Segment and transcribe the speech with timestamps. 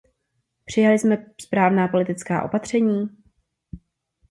[0.65, 3.09] Přijali jsme správná politická opatření?